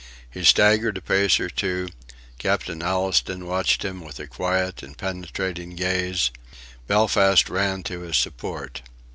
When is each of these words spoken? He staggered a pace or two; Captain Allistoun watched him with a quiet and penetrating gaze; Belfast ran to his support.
He 0.31 0.43
staggered 0.43 0.97
a 0.97 1.01
pace 1.01 1.39
or 1.39 1.47
two; 1.47 1.87
Captain 2.39 2.81
Allistoun 2.81 3.45
watched 3.45 3.85
him 3.85 4.03
with 4.03 4.19
a 4.19 4.25
quiet 4.25 4.81
and 4.81 4.97
penetrating 4.97 5.75
gaze; 5.75 6.31
Belfast 6.87 7.47
ran 7.51 7.83
to 7.83 7.99
his 7.99 8.17
support. 8.17 8.81